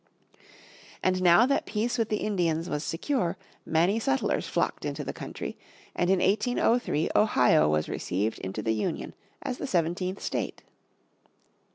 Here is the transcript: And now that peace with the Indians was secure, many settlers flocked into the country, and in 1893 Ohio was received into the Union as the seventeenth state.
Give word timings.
And 1.03 1.21
now 1.21 1.45
that 1.45 1.67
peace 1.67 1.99
with 1.99 2.09
the 2.09 2.23
Indians 2.25 2.67
was 2.67 2.83
secure, 2.83 3.37
many 3.67 3.99
settlers 3.99 4.47
flocked 4.47 4.83
into 4.83 5.03
the 5.03 5.13
country, 5.13 5.59
and 5.95 6.09
in 6.09 6.17
1893 6.17 7.11
Ohio 7.15 7.69
was 7.69 7.87
received 7.87 8.39
into 8.39 8.63
the 8.63 8.73
Union 8.73 9.13
as 9.43 9.59
the 9.59 9.67
seventeenth 9.67 10.19
state. 10.19 10.63